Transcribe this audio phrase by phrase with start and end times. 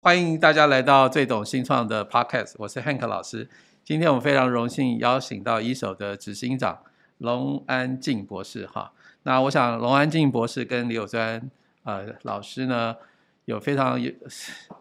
[0.00, 3.48] 欢迎大家来到最懂新创的 Podcast，我是 Hank 老师。
[3.84, 6.80] 今天我们非常荣幸邀请到一手的执行长
[7.18, 8.92] 龙安静博士哈。
[9.22, 11.50] 那我想龙安静博士跟李友专
[11.84, 12.96] 呃老师呢
[13.46, 14.10] 有非常有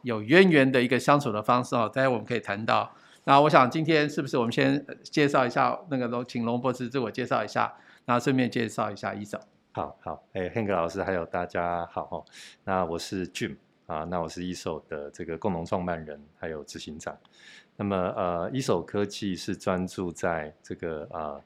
[0.02, 2.94] 有渊源的一个相处的方式哦，待会我们可以谈到。
[3.26, 7.74] 那我想今天是不是我们先介绍一下那个龙，请龙博士自我介绍一下，
[8.06, 9.40] 那顺便介绍一下一手。
[9.72, 12.26] 好好，哎，Hank 老师还有大家好哈。
[12.64, 13.56] 那我是 Jim。
[13.86, 17.16] 啊，那我是一手的这个共同创办人，还有执行长。
[17.76, 21.40] 那么，呃，一手科技是专注在这个啊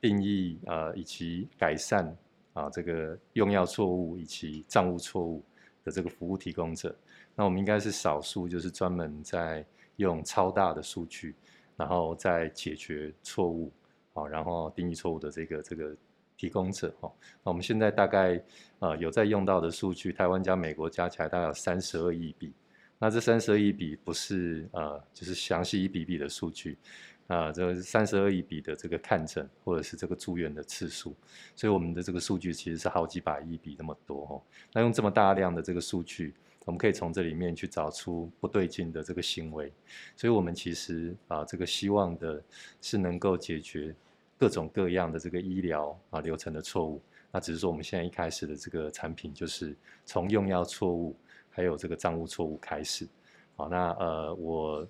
[0.00, 2.16] 定义啊以及改善
[2.52, 5.42] 啊这个用药错误以及账务错误
[5.82, 6.94] 的这个服务提供者。
[7.34, 9.66] 那我们应该是少数，就是专门在
[9.96, 11.34] 用超大的数据，
[11.76, 13.70] 然后再解决错误，
[14.12, 15.96] 啊，然后定义错误的这个这个。
[16.36, 17.12] 提供者哈，
[17.44, 18.42] 那我们现在大概
[18.78, 22.54] 呃有在用到的数据，台湾加美国加起来大概有三十二亿笔。
[22.98, 26.78] 那这三十二亿笔不是呃就是详细一笔笔的数据
[27.26, 31.14] 啊，这三十二亿笔的这个看诊或者是这个住院的次数，
[31.54, 34.42] 所以我们的这个数据其实是好几百亿笔那么多哈。
[34.72, 36.34] 那用这么大量的这个数据，
[36.70, 39.72] 我们可以从这里面去找出不对劲的这个行为，
[40.14, 42.40] 所以我们其实啊这个希望的
[42.80, 43.92] 是能够解决。
[44.38, 46.98] 各种各样的这个医疗啊流程的错误，
[47.30, 49.76] 那只是说我们现在一开始的这个产品就是
[50.06, 51.14] 从用药错误
[51.50, 53.06] 还有这个账务错误开始。
[53.54, 54.88] 好，那呃，我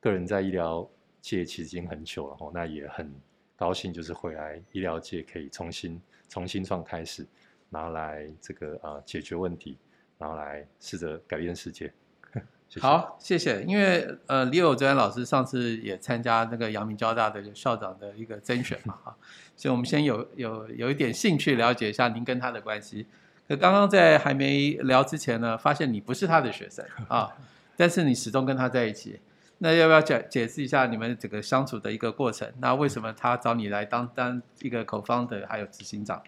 [0.00, 0.86] 个人在医疗
[1.22, 3.10] 界其实已经很久了，那也很
[3.56, 5.98] 高兴就是回来医疗界可以重新
[6.28, 7.26] 重新创开始，
[7.70, 9.78] 拿来这个啊解决问题，
[10.18, 11.92] 然后来试着改变世界。
[12.80, 13.62] 好，谢谢。
[13.62, 19.16] 因为呃，李友专老师上次也参加那个阳明交大的校长的一个甄选嘛，哈，
[19.54, 23.06] 所以我们先有有有一点兴趣了解一下您跟他的关系。
[23.46, 27.30] 可刚刚在还没聊之前呢，发现你不是他的学生啊，
[27.76, 29.20] 但是你始终跟他在一起。
[29.58, 32.50] 那要不要解解释一下你们整个相处的一个过程？
[32.58, 36.20] 那为什么他找你来当当一个口方的还有执行长？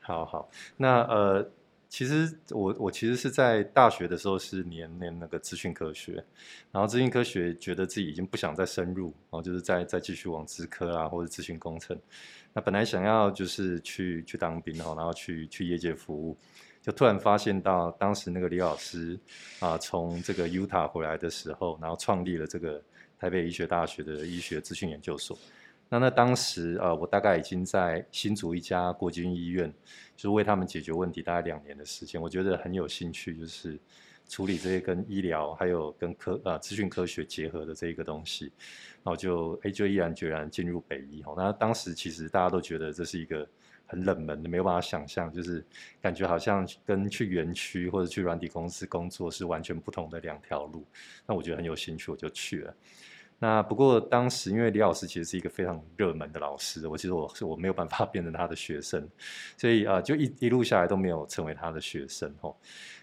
[0.00, 0.48] 好好，
[0.78, 1.46] 那呃。
[1.90, 6.24] 其实我我其实是在大学的时候是念念那个资讯科学，
[6.70, 11.98] 然后资讯科学觉得自己已经不想再深入，然后就是再再继续往资科啊或者资讯工程。
[12.52, 16.36] 那本来想要就是去去当兵哦，然后去去业界服务，
[16.80, 19.18] 就突然发现到当时那个李老师
[19.58, 22.80] 啊从这个 Utah 回来的时候，然后创立了这个
[23.18, 25.36] 台北医学大学的医学资讯研究所。
[25.92, 29.68] 那那当时呃，我大概已经在新竹一家国军医院，
[30.16, 33.76] 就是为他们解决问题，大概两年的时间，我觉得很有兴趣，就是
[34.28, 38.52] 处理这些跟医疗还有跟科呃资讯科学结合的这一个东西，
[39.02, 41.34] 然后就哎就毅然决然进入北医哈。
[41.36, 43.44] 那当时其实大家都觉得这是一个
[43.84, 45.64] 很冷门的，没有办法想象，就是
[46.00, 50.84] 感觉好像跟去园区或者去软体公司工作是完全不同的两条路。
[51.26, 52.72] 那我觉得很有兴趣，我就去了。
[53.42, 59.08] 那不过当时因为李老师其实是一个非常热门的老师，我其实我是我没有办法 变成他的学生，
[59.56, 62.54] 所以啊就一一路下来都没有成为他的学生哦。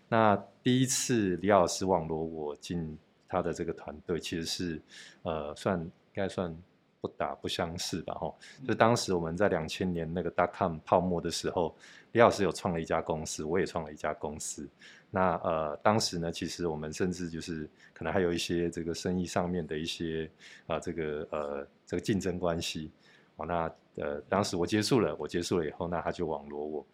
[0.08, 2.96] 那第一次李老师网罗我进
[3.28, 4.82] 他的这个团队，其实是
[5.24, 6.56] 呃算应该算
[7.02, 8.32] 不打不相识吧哈。
[8.66, 11.76] 就当时我们在两千年那个 dot com 泡沫的时候，
[12.14, 14.68] 李老师有创了一家公司，我也创了一家公司。
[15.10, 20.30] 那呃，当时呢，其实我们甚至就是可能还有一些这个生意上面的一些
[20.66, 22.92] 啊，这个呃，这个竞争关系。
[23.36, 26.86] 哦，那呃，当时我结束了，我结束了以后，那他就网罗我。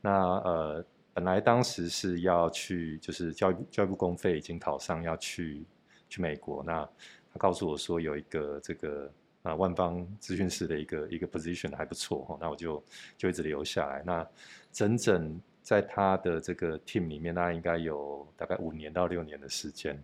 [0.00, 0.84] 那呃，
[1.14, 5.64] 本来当时是要去，就是教育教育部公费已经考上，要去
[6.08, 6.62] 去美国。
[6.62, 6.86] 那
[7.32, 9.10] 他告诉我说有一个这个
[9.46, 12.82] 啊万方咨询室的一个一个 position 还不错哈，那我就
[13.16, 14.02] 就一直留下来。
[14.04, 14.26] 那
[14.72, 15.40] 整整。
[15.66, 20.00] 在他的这个 team 里面，大概应该有大概五年到六年的时间，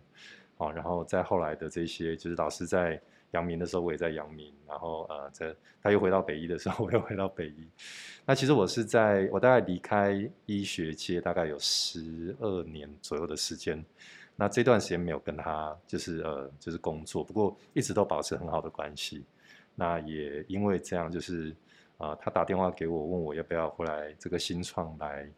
[0.57, 3.01] 哦，然后在后来的这些，就是老师在
[3.31, 7.65] 阳明的时候，我也在阳明，然后呃，在他又回到北医的时候，我又回到北医。
[8.25, 13.81] 那其实我是在我大概离开医学界大概有十二年左右的时间，
[14.35, 19.23] 那这段时间没有跟他就是呃就是工作，不过一直都保持很好的关系。
[19.75, 21.55] 那也因为这样，就是
[21.97, 25.29] 啊，他打电话给我，问我要不要回来这个新创来。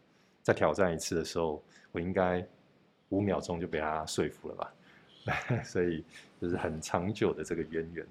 [0.44, 1.60] 再挑战一次的时候，
[1.92, 2.46] 我应该
[3.10, 4.74] 五秒钟就被他说服了吧？
[5.66, 6.06] 所以
[6.40, 8.06] 就是很长久的这个渊源。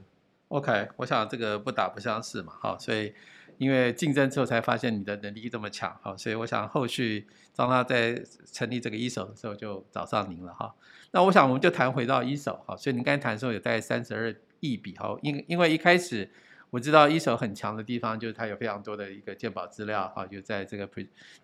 [0.49, 3.15] OK，我想这个不打不相识嘛，好，所以
[3.59, 8.23] 因为竞争之后才发现你的能力这么强，好，所以我想后续当他在
[8.53, 10.75] 成立这个一手的时候就找上您了哈。
[11.13, 16.31] 那我想我们就谈回到一手，哈，所以您刚才谈的时候有大概三十二亿笔，哈，因因为一开始。
[16.71, 20.91] 我知道一手很强的地方就是它有非常多的一个鉴宝资料哈，就在这个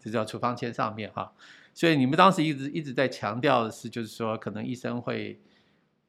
[0.01, 1.33] 这叫处方签上面哈。
[1.73, 5.39] 所以你们当时一直一直在强调的是，就是说可能医生会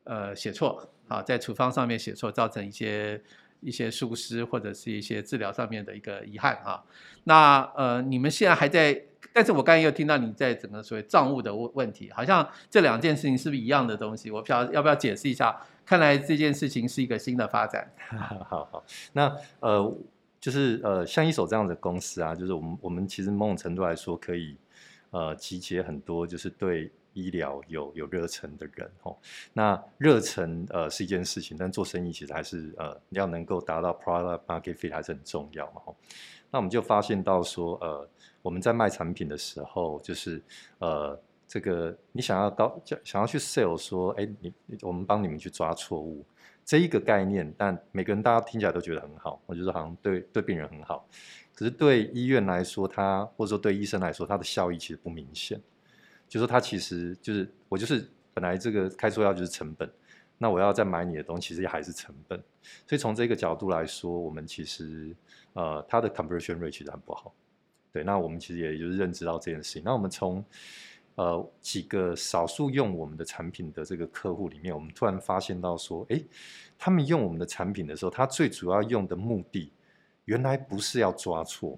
[0.05, 3.21] 呃写错啊，在处方上面写错，造成一些
[3.61, 6.83] 一些疏失或者是一些治疗上面的一个遗憾啊。
[7.23, 14.29] 那呃，你们现在还在，但是我刚才又听到你在整个所谓账务的问问题，好像这两件事情是不是一样的东西？
[14.29, 15.55] 我不晓要不要解释一下？
[15.85, 17.91] 看来这件事情是一个新的发展。
[18.49, 19.97] 好好，那呃，
[20.39, 24.55] 就是呃，像一手这样的公司啊，就是我们我们其实某种程度来说可以
[25.09, 29.17] 呃集结很多就是对医疗有有热忱的人哦。
[29.53, 35.81] 那热忱呃是一件事情，但做生意其实还是呃要能够达到 product market fit 还是很重要嘛。
[36.49, 38.07] 那我们就发现到说，呃，
[38.41, 40.43] 我们在卖产品的时候，就是
[40.79, 41.17] 呃，
[41.47, 46.25] 这个你想要高，想要去 sell 说，哎，你我们帮你们去抓错误
[46.65, 51.07] 这一个概念，但每个人大家听起来都觉得很好，我觉得好像对对病人很好，
[51.55, 55.57] 可是对医院来说，他或者说对医生来说，他的效益其实不明显，
[56.31, 59.87] 就说他其实就是我就是本来这个开错药就是成本，
[60.39, 62.41] 那我要再买你的东西，其实还是成本，
[62.87, 65.15] 所以从这个角度来说，我们其实。
[65.53, 67.33] 呃，它的 conversion rate 其实很不好，
[67.91, 68.05] 对。
[68.05, 69.81] 那我们其实也就是认知到这件事情。
[69.83, 70.41] 那我们从
[71.15, 76.23] 呃几个少数用我们的产品的这个客户里面，我们突然发现到说，哎，
[76.79, 79.73] 他们用我们的产品的时候，他最主要用的目的，
[80.23, 81.77] 原来不是要抓错，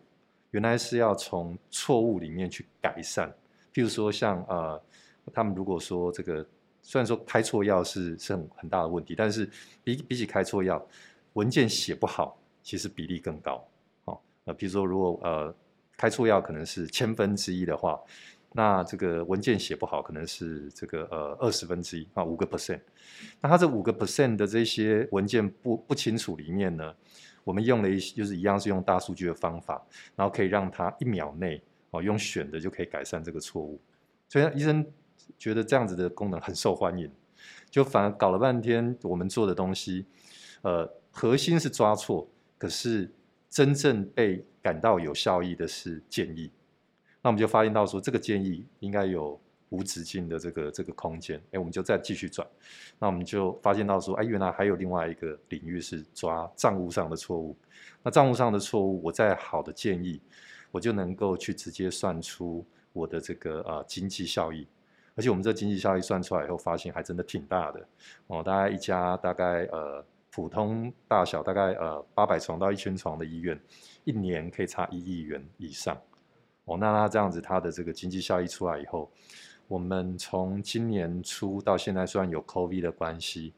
[0.52, 3.34] 原来是要从错误里面去改善。
[3.74, 4.82] 譬如说，像呃，
[5.34, 6.46] 他们如果说这个，
[6.82, 9.50] 虽然说开错药是是很很大的问题，但是
[9.84, 10.86] 比比起开错药，
[11.34, 12.38] 文件写不好。
[12.66, 13.62] 其实比例更高，
[14.06, 15.54] 哦，那比如说如果呃
[15.98, 18.00] 开错药可能是千分之一的话，
[18.54, 22.80] 那这个文件写不好可能是这个呃二十分之一啊五个 percent，
[23.42, 26.96] 那它这五个 percent 的这些文件不不清楚里面呢，
[27.44, 29.86] 我们用了一些就是一样是用大数据的方法，
[30.16, 31.62] 然后可以让它一秒内
[31.94, 33.80] 哦用选的就可以改善这个错误，
[34.28, 34.86] 所以医生
[35.40, 37.10] 觉得这样子的功能很受欢迎，
[37.70, 40.06] 就反而搞了半天我们做的东西，
[40.64, 42.28] 呃核心是抓错。
[42.58, 43.12] 可是
[43.50, 46.50] 真正被感到有效益的是建议，
[47.22, 49.38] 那我们就发现到说这个建议应该有
[49.68, 52.48] 无止境的这个这个空间，哎，我们就再继续转，
[53.00, 57.54] 那我们就发现到说，哎，原来还有另外一个领域是抓账务上的错误，
[58.02, 60.22] 那账务上的错误，我在好的建议，
[60.74, 64.68] 我就能够去直接算出我的这个呃经济效益，
[65.16, 67.88] 而且我们这经济效益算出来以后，发现还真的挺大的
[68.28, 70.04] 哦，大概一家大概呃。
[70.36, 73.56] 普通大小大概呃八百床到一千床的医院，
[74.04, 75.96] 一年可以差一亿元以上。
[76.66, 79.12] 哦，那它这样子，它的这个经济效益出来以后，
[79.68, 83.54] 我们从今年初到现在，虽然有 COVID 的关系，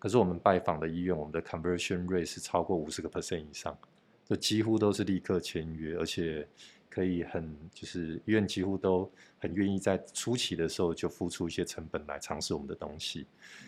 [0.00, 3.78] 可是我们拜访的医院，我们的 conversion rate 是超过五十个 percent 以上，
[4.28, 6.46] 就几乎都是立刻签约，而且。
[6.90, 9.08] 可以很就是医院几乎都
[9.38, 13.26] 很愿意在初期的时候就付出一些成本来尝试我们的东西，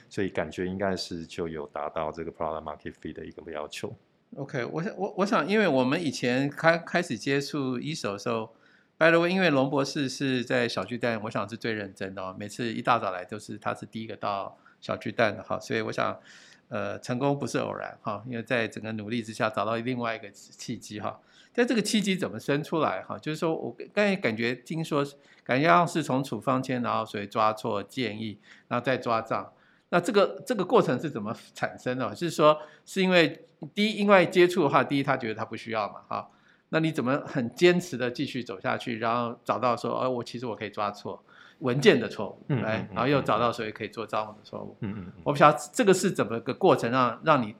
[0.08, 3.94] 所以感觉应该是就有达到这个 product market fit 的一个要求。
[4.36, 8.52] OK，我想我我想，因为我们以前开开始接触一手的时候
[8.96, 16.18] ，by the way，因为龙博士是在小巨蛋，我想是最认真的哦，每次一大早来都是他是第一个到小巨蛋的哈，所以我想
[16.70, 21.20] 呃成功不是偶然哈，因为在整个努力之下找到另外一个契机哈。
[21.52, 23.02] 在这个契机怎么生出来？
[23.02, 25.04] 哈，就是说我刚才感觉听说，
[25.44, 29.52] 感觉像是从处方签，然后所以抓错建议，然后再抓账。
[29.88, 32.14] 那这个这个过程是怎么产生的？
[32.14, 36.30] 是说是因为第一，因为接触的话，第一他觉得他不需要嘛，哈。
[36.68, 41.20] 那你怎么很坚持的继续走下去，然后找到说，哦，我其实我可以抓错
[41.60, 44.76] 文件的错误，哎，然后又找到所以可以做账目的错误。
[44.80, 45.12] 嗯嗯。
[45.24, 47.54] 我不晓得这个是怎么个过程，让让你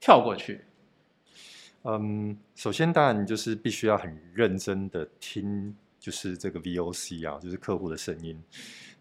[0.00, 0.64] 跳过去。
[1.82, 8.42] 嗯，首先当然就是必须要很认真的听，就是这个 VOC 啊，就是客户的声音。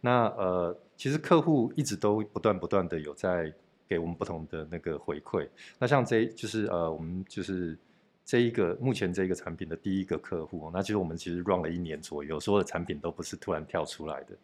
[0.01, 3.53] 那呃，其实客户一直都不断不断的有在
[3.87, 5.47] 给我们不同的那个回馈。
[5.79, 7.77] 那像这就是呃，我们就是
[8.25, 14.37] 这一个目前这个产品的第一个客户，那其实我们其实 run 了一年左右，所有的产品都不是突然跳出来的。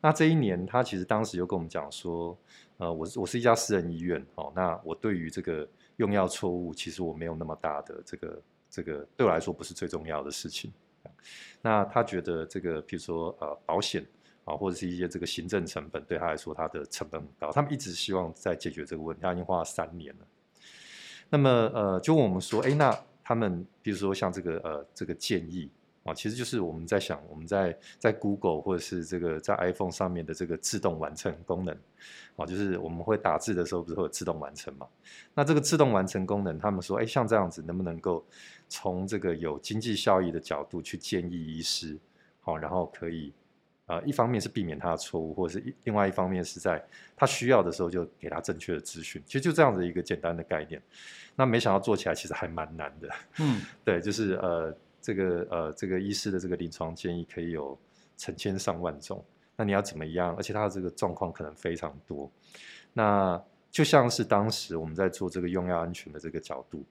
[0.00, 2.36] 那这一年他其实当时又跟我们讲说，
[2.78, 5.68] 呃，我我是一家私人医院哦，那我对于这个。
[5.98, 10.70] 用药错误，其实我没有那么大的这个这个对我来说不是最重要的事情。
[11.62, 14.06] 那他觉得这个，比如说呃保险
[14.44, 17.50] 啊，或者是一些这个行政成本，对他来说他的成本很高。
[17.50, 20.26] 他们一直希望在解决这个问题，他已经花了三年了。
[21.28, 25.68] 那么呃，就问我们说，哎，那他们比如说像这个呃这个建议
[26.04, 31.76] 啊，其实就是我们在想，我们在在 Google 或者是这个在 iPhone 上面的这个自动完成功能，
[32.36, 34.86] 啊，就是我们会打字的时候不是会有自动完成嘛？
[35.34, 38.24] 那这个自动完成功能，他们说，哎，像这样子能不能够
[38.68, 41.98] 从这个有经济效益的角度去建议医师，
[42.40, 43.32] 好，然后可以，
[43.86, 46.84] 呃，一方面是避免他的错误，或者是另外一方面是在
[47.16, 50.80] 他需要的时候就给他正确的资讯，其实就这样子一个简单的概念。
[51.34, 54.76] 那没想到做起来其实还蛮难的，嗯， 对，就是呃。
[54.98, 57.78] 这个呃，这个医师的这个临床建议可以有
[58.16, 59.24] 成千上万种，
[59.54, 60.34] 那你要怎么样？
[60.34, 62.28] 而且他的这个状况可能非常多。
[62.92, 63.40] 那
[63.70, 66.84] 就像是当时我们在做这个用药安全的这个角度，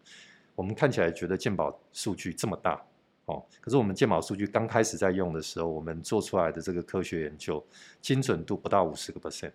[0.56, 2.82] 我们看起来觉得健保数据这么大
[3.26, 7.66] 哦，可是我们健保数据刚开始在用的时候，我们做出来的这个科学研究
[8.02, 9.52] 精准度不到五十个 percent。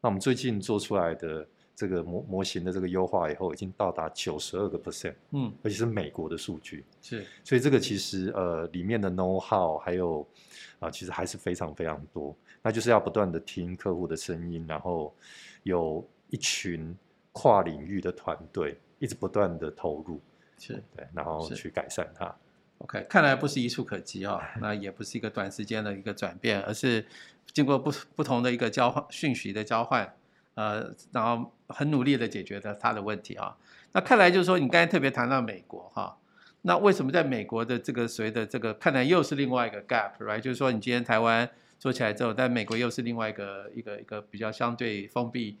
[0.00, 1.46] 那我们最近做出来的。
[1.74, 10.24] 这个模模型的这个优化以后，已经到达九十二个 percent，嗯，而且是美国的数据，是，所以这个其实呃里面的 know how 还有
[10.80, 15.14] 啊，其实还是非常非常多，那就是要不断的听客户的声音，然后
[15.62, 16.94] 有一群
[17.32, 20.20] 跨领域的团队一直不断的投入，
[20.58, 22.36] 是对，然后去改善它。
[22.82, 27.04] OK，看来不是一触可及啊，那也不是一个短时间的一个转变，而是
[27.52, 30.14] 经过不不同的一个交换讯息的交换。
[30.54, 33.56] 呃，然后很努力的解决的他的问题啊。
[33.92, 36.18] 那看来就是说，你刚才特别谈到美国哈，
[36.60, 40.40] 那为什么在美国的这个所谓的这个，看来又是另外一个 gap，right？
[40.40, 41.48] 就是说，你今天台湾
[41.78, 45.56] 做起来之后，在美国又是另外一个一个一个比较相对封闭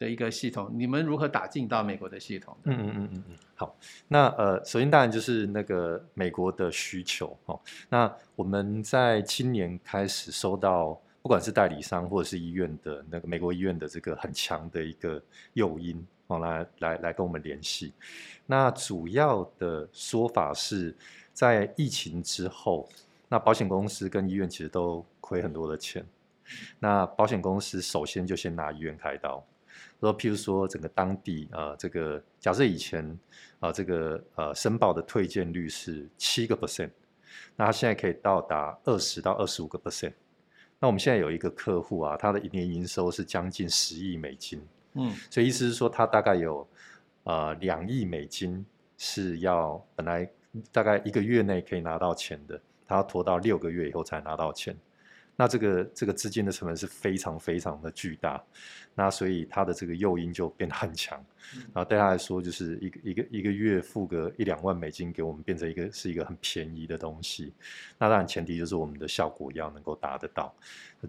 [0.00, 2.56] 的一个系统，你们如何打进到美国的系统？
[2.64, 3.36] 嗯嗯嗯嗯嗯。
[3.54, 3.76] 好，
[4.08, 7.60] 那呃，首先当然就是那个美国的需求哦。
[7.88, 11.00] 那我们在今年开始收到。
[11.22, 17.92] 不管是代理商或者是医院的那个美国医院的这个很强的一个诱因，哦，来来来跟我们联系。
[18.46, 20.96] 那主要的说法是
[21.34, 22.88] 在疫情之后，
[23.28, 26.02] 那保险公司跟医院其实都亏很多的钱。
[26.78, 29.44] 那保险公司首先就先拿医院开刀，
[30.00, 33.18] 说譬如说整个当地啊，这个假设以前
[33.58, 36.90] 啊这个呃申报的退件率是七个 percent，
[37.54, 40.12] 那他现在可以到达二十到二十五个 percent。
[40.78, 46.66] 那我们现在有一个客户啊，他的一年营收是将近十亿美金，嗯，所以意思是说，他大概有
[47.24, 48.64] 呃两亿美金
[48.96, 50.26] 是要本来
[50.72, 54.74] 大概一个月内可以拿到钱的，他要拖到六个月以后才拿到钱。
[55.40, 58.44] 那这个这个资金的成本是非常非常的巨大，
[58.94, 61.18] 那所以它的这个诱因就变得很强，
[61.72, 67.54] 然后对他来说就是一个一个一个月付个一两万美金给我们，变成一个是一个很便宜的东西。
[67.96, 70.54] 那当然前提就是我们的效果要能够达得到，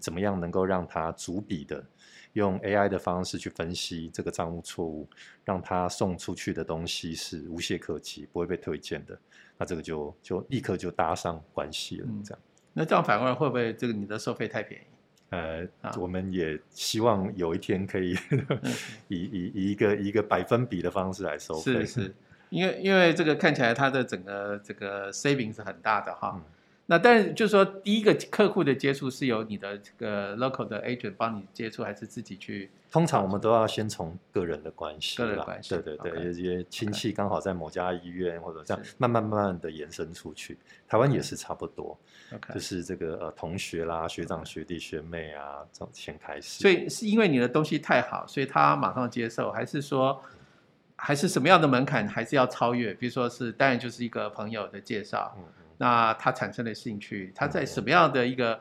[0.00, 1.84] 怎么样能够让他逐笔的
[2.32, 5.06] 用 AI 的方式去分析这个账务错误，
[5.44, 9.18] 让他送出去的东西是无懈可击，不会被推荐的，
[9.58, 12.42] 那这个就就立刻就搭上关系了，这样。
[12.74, 14.84] 那这样反过来会不会这个你的收费太便宜？
[15.30, 15.66] 呃，
[15.98, 18.16] 我们也希望有一天可以
[19.08, 21.84] 以以以一个一个百分比的方式来收费。
[21.84, 22.14] 是是，
[22.50, 26.38] 因为因为这个看起来它的整个这个 saving 是很大的哈。
[26.86, 32.70] 那但是就是说，第一个客户的接触是由你的这个 local 的 agent 帮你接触，还是自己去？
[32.90, 40.58] 通常我们都要先从个人的关系，个人关系，对对对，有些亲戚刚好在某家医院或者这样，慢慢慢慢的延伸出去。
[40.86, 41.96] 台湾也是差不多，
[42.52, 46.60] 就是这个呃同学啦、学长、学弟、学妹啊，这种先开始。
[46.60, 50.20] 所以是因为你的东西太好，所以他马上接受，还是说
[50.96, 52.92] 还是什么样的门槛还是要超越？
[52.92, 55.34] 比如说是当然就是一个朋友的介绍。
[55.82, 58.60] 那他产生了兴趣，他在什么样的一个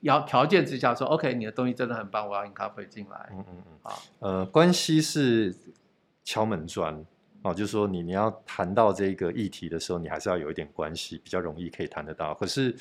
[0.00, 3.28] 要条件之下说，OK，你的东西真的很棒，我要 incorporate 进来。
[3.30, 3.78] 嗯嗯嗯。
[3.80, 5.54] 好，呃，关系是
[6.24, 7.00] 敲门砖
[7.42, 12.34] 哦，就是说你你要谈到这个议题的时候，你还是要有一点关系，比较容易可以谈得到。
[12.34, 12.74] 可是，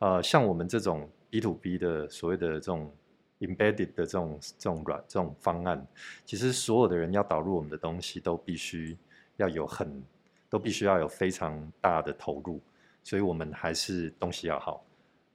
[0.00, 2.92] 呃，像我们这种 B to B 的所谓的这种
[3.38, 5.86] embedded 的这种这种软这种方案，
[6.24, 8.98] 其实所有的人要导入我们的东西，都必须
[9.36, 10.02] 要有很，
[10.50, 12.60] 都必须要有非常大的投入。
[13.02, 14.84] 所以我们还是东西要好，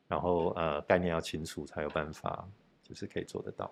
[0.08, 2.48] 然后呃概念要清楚，才有办法
[2.82, 3.72] 就是可以做得到。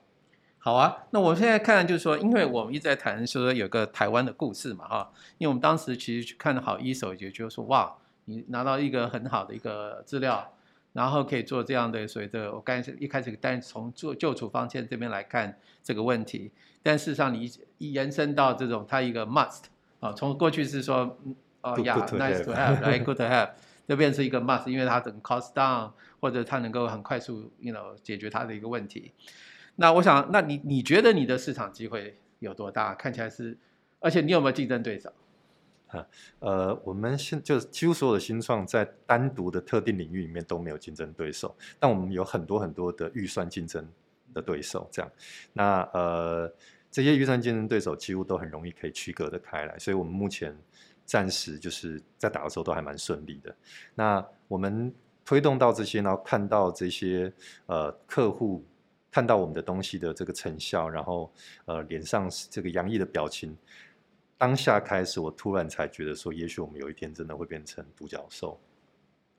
[0.58, 10.54] 好啊，那我现在看就是说，因为我们一直在谈说有个台湾的故事嘛哈，因为我们当时其实去看好一手，也就是说哇，你拿到一个很好的一个资料，
[10.92, 19.66] 然后可以做这样的所谓的我刚才一开始但从做旧处方签这边来看这个问题，但事实上你一延伸到这种它一个 must
[20.00, 21.16] 啊，从过去是说
[21.62, 23.52] 哦呀 nice to have，right，good to have。
[23.88, 29.12] 就变成一个 must，因为它整 cost down，或者它能够很快速，you know，解决它的一个问题。
[29.76, 32.96] 那我想，那你你觉得你的市场机会有多大？
[32.96, 33.58] 看起来是，
[34.00, 35.12] 而且你有没有竞争对手？
[36.40, 43.88] 呃，我们现就是几乎所有的新创在单独的特定领域里面都没有竞争对手，但我们有很多很多的预算竞争
[44.34, 45.10] 的对手，这样。
[45.54, 46.54] 那呃，
[46.92, 50.54] 这些预算竞争对手几乎都很容易可以区隔的开来，所以我们目前
[51.06, 53.56] 暂时就是在打的时候都还蛮顺利的。
[53.94, 54.94] 那我们
[55.24, 57.32] 推动到这些，然后看到这些
[57.68, 58.64] 呃客户
[59.12, 61.32] 看到我们的东西的这个成效，然后
[61.66, 63.56] 呃脸上这个洋溢的表情。
[64.38, 68.60] 当下开始，我突然才觉得说，也许我们有一天真的会变成独角兽。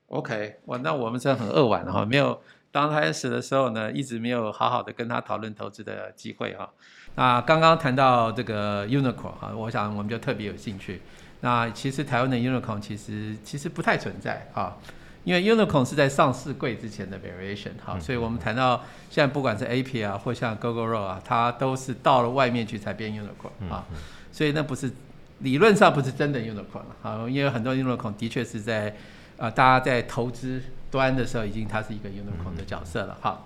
[0.07, 6.73] OK，哇，那我们真的很扼腕哈，没有刚开始的时候呢，一直没有好好的跟他讨论投资的机会哈。
[7.15, 11.01] 那刚刚谈到这个 Unicorn 哈，我想我们就特别有兴趣。
[11.41, 14.77] 那其实台湾的 Unicorn 其实其实不太存在啊，
[15.23, 23.85] 因为 Unicorn 是在上市柜之前的 Variation 哈，所以我们谈到现在不管是 AP 啊，或像 Gogoro 啊，它都是到了外面去才变 Unicorn 啊。
[24.31, 24.91] 所以那不是
[25.39, 28.95] 理论上不是真的 unicorn 啊，因为很多 unicorn 的确是在
[29.37, 33.45] 啊，大家在投资端的时候，已经它是一个 unicorn 的角色了哈。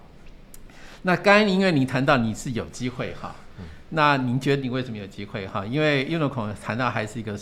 [1.03, 3.35] 那刚刚因为你谈到你是有机会哈，
[3.89, 5.65] 那您觉得你为什么有机会哈？
[5.65, 7.37] 因为 unicorn 谈到还是一个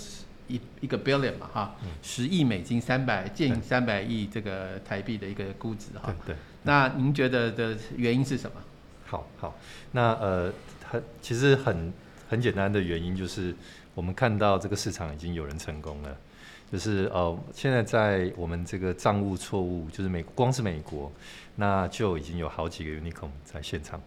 [0.50, 6.14] 一一个 billion 嘛哈，十亿美金三百近三百亿这个台币的一个估值哈。
[6.26, 6.36] 对。
[6.64, 8.58] 那您觉得的原因是什么？
[9.06, 9.56] 好好，
[9.94, 10.54] 那呃，
[10.84, 11.94] 很其实很。
[12.30, 13.56] 很简单的原因就是，
[13.96, 16.16] 我们看到这个市场已经有人成功了，
[16.72, 21.12] 就是呃，现在在我们这个账务错误，就是美光是美国，
[21.56, 24.00] 那就已经有好几个 unicorn 在现场，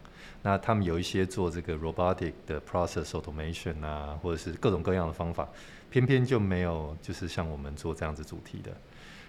[0.42, 5.49] 那他们有一些做这个 robotic 的 process automation 啊，或者是各种各样的方法，
[5.92, 8.72] 偏偏就没有就是像我们做这样子主题的。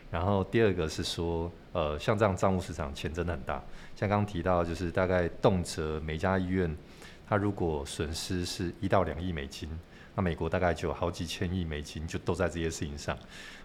[0.09, 3.61] 然后第二个是说，呃，像这样账务市场钱真的很大，
[3.97, 6.73] 像刚刚提到，就是大概动辄每家医院。
[7.27, 9.67] 它如果损失是一到两亿美金，
[10.13, 13.17] 那美国大概就有好几千亿美金，就都在这些事情上。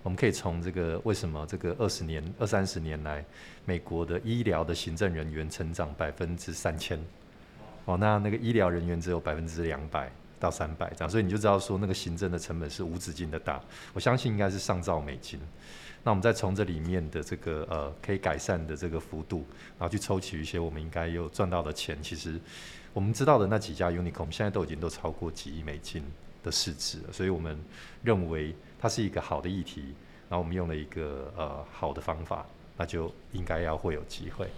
[0.03, 3.23] 我们可以从这个为什么这个二十年、二三十年来，
[3.65, 6.99] 美国的医疗的行政人员成长百分之三千，
[7.85, 13.61] 哦，那那个医疗人员只有百分之两百到三百这样，所以你就知道说那个行政的成本是无止境的大。
[13.93, 15.39] 我相信应该是上兆美金。
[16.05, 19.45] 那我们再从这里面的这个呃可以改善的这个幅度，
[19.79, 22.41] 然后去抽取一些我们应该有赚到的钱，其实。
[22.95, 26.03] 我们知道的那几家 Unicorn，现在都已经都超过几亿美金
[26.43, 27.57] 的市值了，所以我们
[28.03, 29.95] 认为它是一个好的议题，
[30.29, 32.45] 然后我们用了一个呃好的方法，
[32.77, 34.49] 那就应该要会有机会。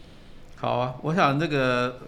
[0.56, 2.00] 好啊，我想这个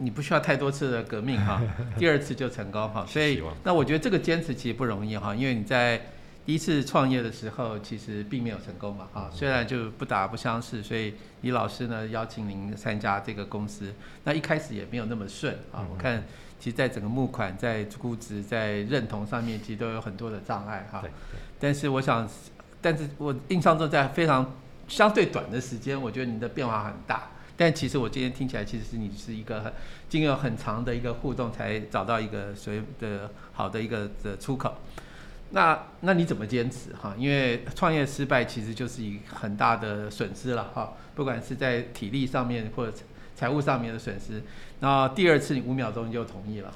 [0.00, 1.60] 你不需要太多次的革命哈，
[1.98, 6.00] 第二次就成功哈，所以那我觉得这个坚持其实不容易哈，因为你在。
[6.46, 13.92] 第一次创业的时候，其实并没有成功嘛，哈，虽然就不打不相识，所以李老师呢邀请您参加这个公司，
[14.24, 15.84] 那一开始也没有那么顺啊。
[15.90, 16.24] 我看，
[16.58, 21.04] 其实在整个募款、在估值、在认同上面，其实都有很多的障碍哈。
[21.60, 22.26] 但是我想，
[22.80, 24.54] 但是我印象中在非常
[24.88, 27.28] 相对短的时间，我觉得你的变化很大。
[27.58, 29.72] 但其实我今天听起来，其实是你是一个很
[30.08, 34.76] 经过很长的一个互动，才找到一个所谓的好的一个的出口。
[35.50, 37.14] 那那你怎么坚持哈？
[37.18, 42.92] 因为创业失败其实就是一很大的损失了哈，不管是在体力上面或者
[43.34, 44.42] 财务上面的损失。
[44.80, 46.72] 然后第二次你五秒钟就同意了，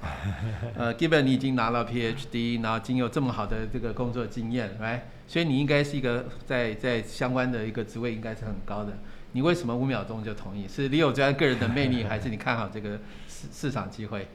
[0.76, 8.98] 呃，given 你已经拿了 PhD，然后经有这么好的这个工作经验，来，所以你应该是一个在在相关的一个职位应该是很高的。
[9.32, 10.68] 你为什么五秒钟就同意？
[10.68, 14.28] 是李友专个人的魅力，还是你看好这个市市场机会？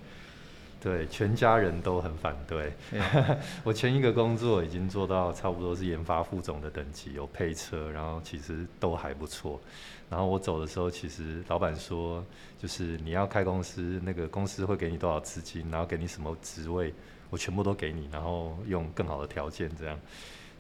[0.80, 2.72] 对，全家人都很反对。
[3.64, 9.60] 我前一个工作已经做到差不多是研发副总的等级，有配车，然后其实都还不错。
[10.10, 12.24] 然后我走的时候，其实老板说，
[12.60, 16.94] 就是你要开公司，那个公司会给你多少资金，然后给你什么职位，
[17.32, 20.00] 我全部都给你，然后用更好的条件这样。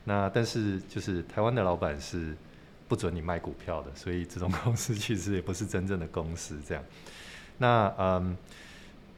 [0.04, 2.36] 那但是就是台湾的老板是
[2.88, 6.84] 不准你卖股票的，所以这种公司其实也不是真正的公司这样。
[7.58, 8.38] 那嗯。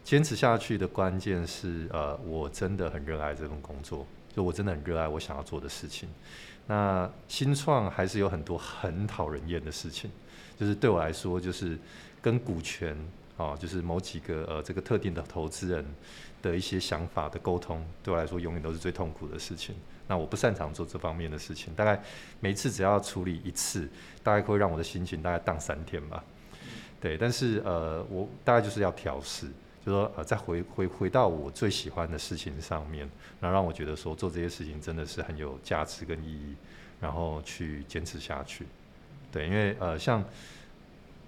[0.01, 6.09] 坚持下去的关键是，呃，我真的很热爱这份工作，就我真的很热爱我想要做的事情。
[6.65, 10.09] 那新创还是有很多很讨人厌的事情，
[10.59, 11.77] 就是对我来说，就是
[12.23, 12.97] 跟股权
[13.37, 15.85] 啊，就是某几个呃这个特定的投资人
[16.41, 19.75] 的一些想法的沟通，对我来说永远都是最痛苦的事情。
[20.09, 22.01] 那我不擅长做这方面的事情，大概
[22.41, 23.87] 每次只要处理一次，
[24.21, 26.21] 大概会让我的心情大概荡三天吧。
[26.99, 29.47] 对，但是呃，我大概就是要调试。
[29.85, 36.53] 就说呃，再回回回到我最喜欢的事情上面，然后让我觉得说做这些事情真的是很有价值跟意义，
[36.99, 38.65] 然后去坚持下去。
[39.31, 40.21] 对，因为呃，像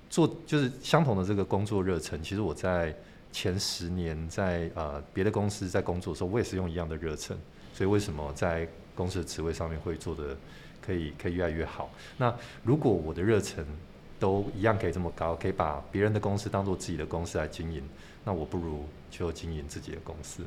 [0.10, 2.94] 做就是相同的这个工作热忱，其实我在
[3.32, 7.38] 前十年在呃别的公司在工作的时候，我也是用一样的热忱。
[7.82, 10.38] 所以为什么在公司的职位上面会做的
[10.80, 11.90] 可以可以越来越好。
[12.16, 12.32] 那
[12.64, 13.66] 如果我的热忱
[14.20, 17.82] 都一样可以这么高，可以把别人的公司当做自己的公司来经营，
[18.24, 20.44] 那我不如就经营自己的公司。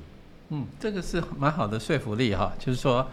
[0.50, 3.04] 嗯，这个是蛮好的说服力哈，就是说，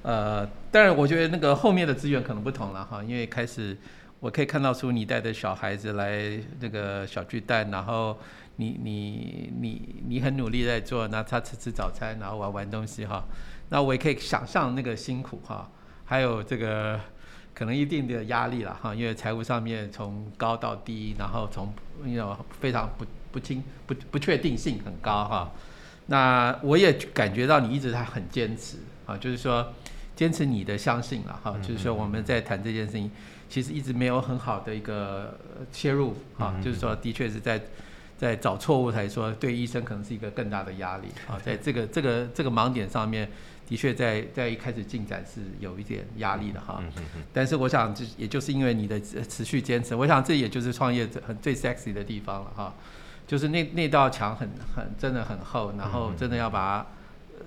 [0.00, 3.76] 呃，当然我觉得那个后面的资源可能不同了哈，因为开始
[4.20, 8.18] 我可以看到出你带着小孩子来那个小巨蛋，然后
[8.56, 13.22] 你你你你很努力在做，那他吃吃早餐，然后玩玩东西哈，
[13.68, 15.68] 那我也可以想象那个辛苦哈，
[16.04, 17.00] 还有这个
[17.52, 25.52] 可能一定的压力了哈，因为财务上面从高到低，然后从那种非常不不清不不确定性很高哈。
[26.06, 28.76] 那我也感觉到你一直在很坚持
[29.06, 29.72] 啊，就是说
[30.14, 33.10] 坚持你的相信了哈，就是说我们在谈这件事情，
[33.48, 35.36] 其实一直没有很好的一个
[35.72, 37.60] 切入啊，就是说的确是在
[38.16, 41.08] 在找错误才说，对医生可能是一个更大的压力。
[41.28, 43.28] 啊，在这个这个这个盲点上面，
[43.68, 46.82] 的确在在一开始进展是有一点压力的哈，
[47.32, 52.72] 但是我想就也就是因为你的持续坚持，我想这也就是创业者很最 sexy 的地方了哈。
[53.26, 56.86] 就是那那道墙很很真的很厚，然后真的要把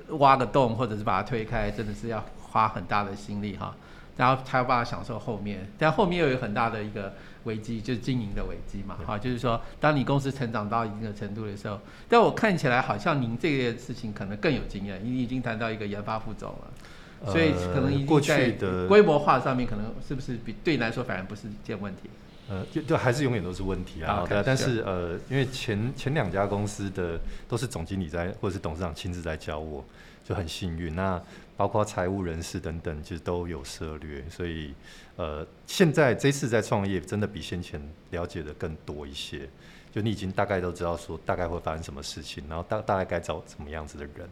[0.09, 3.73] 它挖个洞，或者是把它推开，真的是要花很大的心力哈。
[4.17, 9.17] 然后才有办法享受后面，但后面又有很大的一个危机，就是经营的危机嘛哈。
[9.17, 18.51] 就是说，当你公司成长到一定的程度的时候，但我看起来好像您这个事情可能更有经验，你已经谈到一个研发副总了，所以可能已经在
[18.87, 22.09] 规模化上面，可能是不是比对你来说反而不是一件问题。
[22.49, 24.25] 呃，就就还是永远都是问题啊。
[24.27, 29.85] 对，但是呃，因为前前两家公司的都是总经理在或者是董事长亲自在教我，
[30.23, 30.95] 就很幸运。
[30.95, 31.21] 那
[31.55, 34.73] 包括财务人士等等，其实都有涉略，所以
[35.15, 39.47] 呃，现在这次在创业真的比先前了解的更多一些。
[39.91, 44.27] 就你已经大概都知道说大概会发生什么事情，然后大大概该找什么样子的人，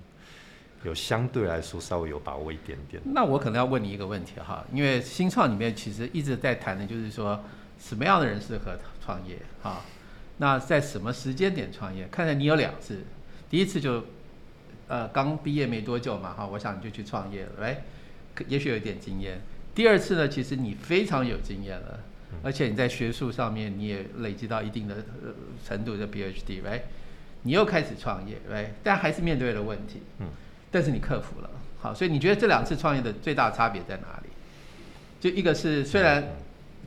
[0.83, 2.99] 有相对来说稍微有把握一点点。
[3.05, 7.39] 那我可能要问你一个问题哈，因为新创里面其实一直在谈的就是说。
[7.79, 9.37] 什么样的人适合创业？
[9.61, 9.81] 哈，
[10.37, 12.07] 那在什么时间点创业？
[12.11, 13.03] 看来你有两次，
[13.49, 14.03] 第一次就，
[14.87, 17.83] 呃，刚毕业没多久嘛，哈，我想你就去创业了，哎，
[18.47, 19.41] 也许有一点经验。
[19.73, 21.99] 第二次呢，其实你非常有经验了，
[22.43, 24.95] 而且你在学术上面你也累积到一定的
[25.65, 26.83] 程度的 PhD，哎，
[27.43, 30.27] 你又开始创业，哎，但还是面对了问题，嗯，
[30.71, 34.29] 但是你克服了，好，所以你觉得这两次创业的最大差别在哪里？
[35.19, 36.23] 就一个是虽然。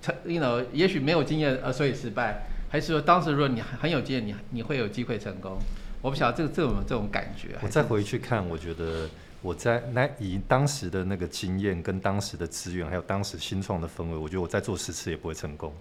[0.01, 5.59] 成，you know，也许没有经验，呃，所以失败，还是说当时如果你很有经验，你你会有机会成功？
[6.01, 7.57] 我不晓得这个这种这种感觉。
[7.63, 9.09] 我再回去看，我觉得
[9.43, 15.73] 我在那以当时的那个经验、跟当时的资源，还有当时新创的氛围，我觉得我再做十次也不会成功。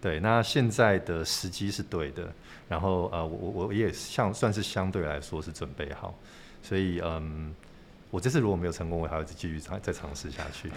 [0.00, 2.32] 对，那现在的时机是对的，
[2.68, 6.14] 然后呃，我我我也相算是相对来说是准备好，
[6.62, 7.54] 所以嗯。
[8.10, 10.70] 我这次如果没有成功，我还要继续尝再尝试下去。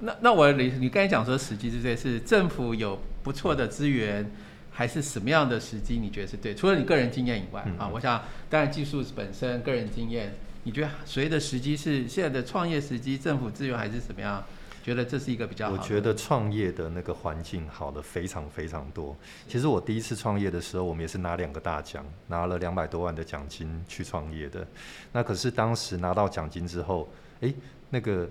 [0.00, 4.30] 那那我你你刚才讲说时机是对，是政府有不错的资源，
[4.70, 5.98] 还是什么样的时机？
[5.98, 6.54] 你觉得是对？
[6.54, 13.18] 除了你个人经验以外啊，我想当然技术本身、个人经验，你觉得谁的时机是现在的创业时机？
[13.18, 14.42] 政府资源还是怎么样？
[14.86, 15.72] 觉得这是一个比较好。
[15.72, 19.16] 我觉得创业的那个环境好的非常非常多。
[19.48, 24.64] 其实我第一次创业的时候，我们也是拿两个大奖，拿了两百多万的奖金去创业的。
[25.10, 27.08] 那可是当时拿到奖金之后，
[27.40, 27.52] 哎，
[27.90, 28.28] 那个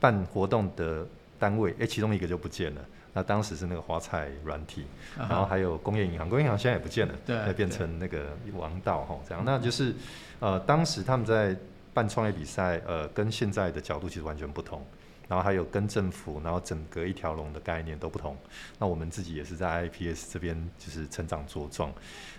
[0.00, 1.06] 办活动的
[1.38, 2.80] 单位，哎，其中一个就不见了。
[3.14, 4.84] 那当时是那个华彩软体，
[5.16, 9.44] 然后还有工业银行，工业银行现在也不见了，对，变成那个王道哈这样。
[9.46, 9.94] 那就是
[10.40, 11.56] 呃，当时他们在
[11.94, 14.84] 办创业比赛，呃，跟现在的角度其实完全不同。
[15.32, 18.36] 然后还有跟政府，然后整个一条龙的概念都不同。
[18.78, 21.90] 那我们自己也是在 IPS 这边就是成长茁壮，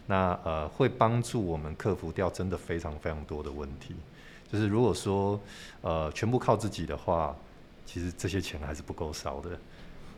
[0.05, 3.95] 那呃会帮助我们克服掉真的非常非常多的问题。
[4.51, 5.41] 就是如果说
[5.81, 7.35] 呃全部靠自己的话，
[7.83, 9.49] 其实这些钱还是不够烧的。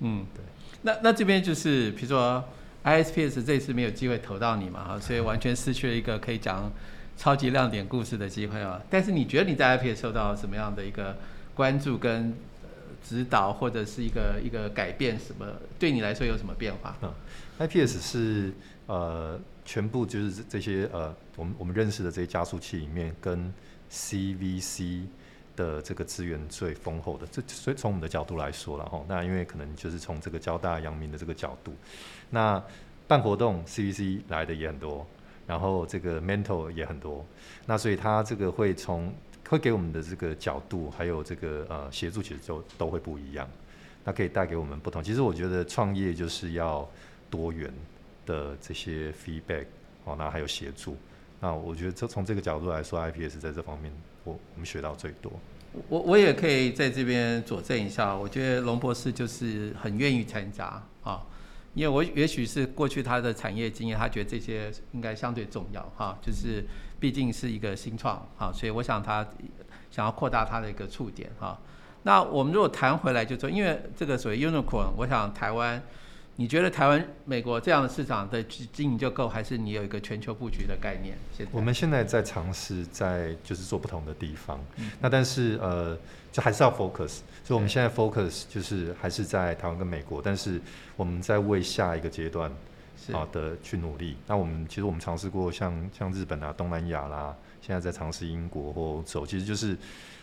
[0.01, 0.43] 嗯，对。
[0.81, 2.43] 那那这边就是比如说
[2.83, 6.69] ISPS 这次没有机会投到你嘛，哈，所以完全失去了一个可以讲
[7.15, 8.81] 超级亮点故事的机会啊。
[8.89, 11.15] 但是你觉得你在 IPS 受到什么样的一个
[11.53, 12.35] 关注跟？
[13.07, 15.45] 指导或者是一个一个改变什么，
[15.77, 16.97] 对你来说有什么变化？
[17.03, 17.13] 嗯
[17.59, 18.51] ，IPS 是
[18.87, 23.53] 呃全部就是这些呃我们我们认识的这些加速器里面跟
[23.91, 25.03] CVC
[25.55, 27.27] 的这个资源最丰厚的。
[27.27, 31.73] 这所以从我们的角度来说了哈，那因为可能就是从这个交大、阳明的这个角度，
[32.31, 32.61] 那
[33.07, 35.05] 办活动 CVC 来的也很多，
[35.45, 37.23] 然后这个 mental 也很多，
[37.67, 39.13] 那所以它这个会从
[39.47, 43.47] 会给我们的这个角度，还有这个呃协助，其实就都会不一样。
[44.03, 45.03] 那可以带给我们不同。
[45.03, 46.87] 其实我觉得创业就是要
[47.29, 47.73] 多元
[48.25, 49.65] 的这些 feedback
[50.03, 50.95] 哦，那还有协助。
[51.39, 53.91] 那我觉得这从这个角度来说，IPS 在这方面
[54.23, 55.31] 我我们学到最多。
[55.89, 61.21] 我我也可以在这边佐证一下，我觉得龙博士就是很愿意参加啊，
[61.73, 66.63] 因为我也许是过去他的产业经验，他觉得这些应该相对重要哈，就是
[67.05, 69.23] 毕竟是一个新创哈，所以我想他
[69.91, 71.55] 想要扩大他的一个触点哈。
[72.01, 75.79] 那我们如果谈回来，就说因为这个所谓 unicorn，我想台湾。
[76.37, 81.15] 你觉得台湾、美国这样的市场的经营就够，还是你有一个全球布局的概念？
[81.49, 84.59] 我们现在在尝试在就是做不同的地方，
[84.99, 85.97] 那但是呃，
[86.33, 87.19] 就还是要 focus。
[87.41, 90.59] 所以我们现在 focus 就是还是在台湾跟美国，但是
[90.97, 92.51] 我们在为下一个阶段
[93.11, 94.17] 好的去努力。
[94.27, 99.77] 那我们其实我们尝试过像像日本啊、东南亚啦，现在在尝试英国或欧洲，其实就是。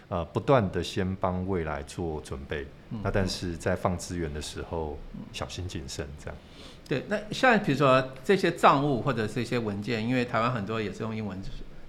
[0.08, 2.66] 呃，不断的先帮未来做准备，
[3.02, 4.98] 那但是在放资源的时候
[5.32, 6.37] 小心谨慎，这样。
[6.87, 11.40] 对，那像比如说这些账务或者是一些文件，因为台湾很多也是用英文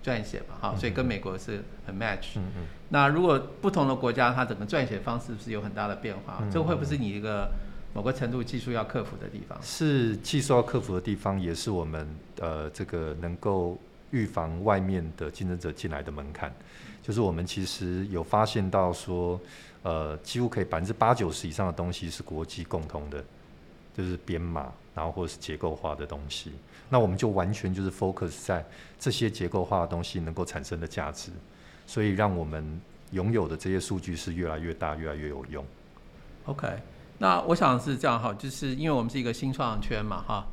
[0.02, 2.38] 撰写嘛，哈，所以跟美国是很 match。
[2.38, 2.66] 嗯嗯。
[2.88, 7.52] 那如果不同的国家，它整个撰写方式是有很大的变化，这会不会是你一个
[7.94, 9.58] 某个程度技术要克服的地方？
[9.62, 12.08] 是技术要克服的地方，也是我们
[12.40, 13.78] 呃这个能够
[14.12, 16.52] 预防外面的竞争者进来的门槛。
[17.02, 19.40] 就是我们其实有发现到说，
[19.84, 23.24] 呃，几乎可以百分之八九十以上的东西是国际共通的，
[23.96, 26.54] 就是编码，然后或者是结构化的东西。
[26.90, 28.66] 那我们就完全就是 focus 在
[28.98, 31.30] 这些结构化的东西能够产生的价值，
[31.86, 35.66] 所以让我们拥有的这些数据是越来越大，越来越有用。
[36.46, 36.68] OK，
[37.24, 40.46] 那我想是这样哈，就是因为我们是一个新创圈嘛哈，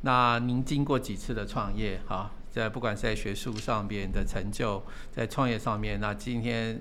[0.00, 2.30] 那您经过几次的创业哈？
[2.50, 6.80] 在不管是在学术上边的成就，在创业上面，那今天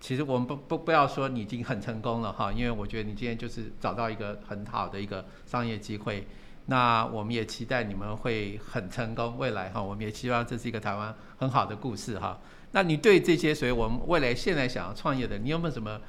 [0.00, 6.26] 其实我们不不不要说你已经很成功了哈，因为我觉得你今天就是找到一个很好的一个商业机会。
[6.64, 12.40] 那我们也期待你们会很成功，未来哈，我们也希望这是一个台湾很好的故事哈。
[12.70, 16.00] 那你对这些所以我们未来现在想要创业的，你有没有什么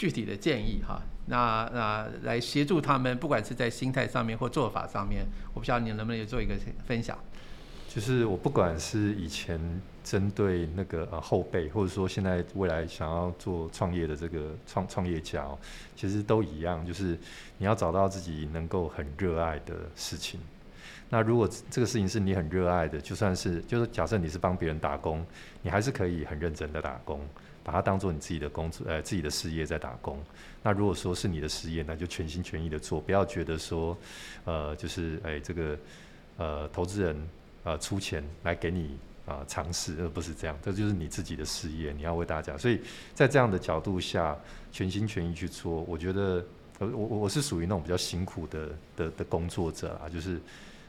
[0.00, 1.02] 具体的建议哈？
[1.26, 6.54] 那那来协助他们，不管是在心态上面或做法上面，我不知道你能不能也做一个
[6.86, 7.18] 分享。
[7.86, 9.60] 就是我不管是以前
[10.02, 15.46] 针对那个呃后辈，或者说现在未来想要做创业的这个创创业家，
[15.94, 17.18] 其实都一样，就是
[17.58, 20.40] 你要找到自己能够很热爱的事情。
[21.10, 25.22] 那如果这个事情是你很热爱的，就算是就是假设你是帮别人打工，
[25.60, 27.20] 你还是可以很认真的打工，
[27.70, 30.18] 把它当做你自己的工作呃自己的事业在打工。
[30.62, 33.96] 那如果说是你的事业，那就全心全意的做，不要觉得说
[34.44, 35.78] 呃就是哎这个
[36.36, 37.16] 呃投资人。
[37.62, 42.56] 呃，出钱来给你啊尝试，而不是这样，这就是你自己的事业，你要为大家。
[42.56, 42.80] 所以
[43.14, 44.34] 在这样的角度下，
[44.72, 46.42] 全心全意去做，我觉得，
[46.78, 50.40] 呃，我我我是属于那种比较辛苦的的的工作者啊，就是，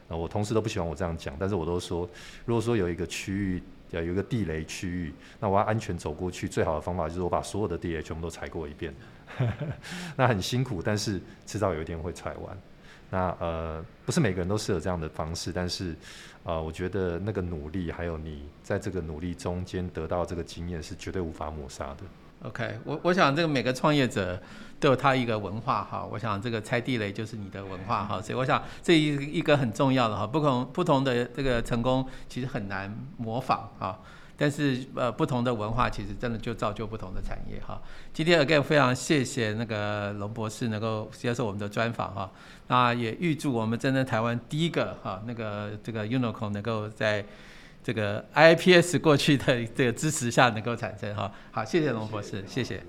[0.08, 2.08] 呃，我同事都不喜欢我这样讲，但是我都说，
[2.46, 3.62] 如果说有一个区域，
[3.96, 8.94] 要，有一个地雷区域，那我要安全走过去，最好的方法就是我把所有的地雷全部都踩过一遍，
[10.16, 12.56] 那很辛苦，但是迟早有一天会踩完。
[13.10, 15.94] 那呃，不是每个人都适合这样的方式，但是，
[16.44, 22.04] 呃，我觉得那个努力，还有你在这个努力中间得到这个经验，是绝对无法抹杀的。
[22.44, 24.40] OK，我我想这个每个创业者
[24.80, 33.98] 都有他一个文化哈，我想这个拆地雷就是你的文化哈，所以我想这一一个很重要的哈，不同不同的这个成功其实很难模仿哈。
[34.36, 37.80] 但是呃，不同的文化其实真的就造就不同的产业哈。
[38.12, 42.28] 今天 again 非常谢谢那个龙博士能够接受我们的专访哈。
[42.66, 47.24] 那也预祝我们真正台湾第一个哈那个这个 unicorn 能够在
[47.82, 51.32] 这个 IPS 过去的这个支持下能够产生哈。
[51.50, 52.80] 好，谢谢龙博士，谢谢。